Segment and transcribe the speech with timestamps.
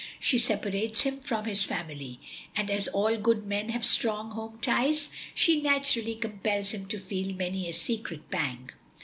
[0.19, 2.19] She separates him from his family,
[2.55, 7.35] and as all good men have strong home ties, she naturally compels him to feel
[7.35, 8.71] many a secret pang."